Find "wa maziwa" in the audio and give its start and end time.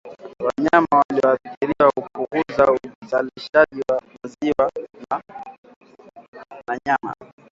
3.89-4.71